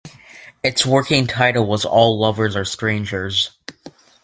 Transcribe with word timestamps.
Its 0.63 0.83
working 0.83 1.27
title 1.27 1.63
was 1.67 1.85
"All 1.85 2.19
Lovers 2.19 2.55
Are 2.55 2.65
Strangers". 2.65 3.51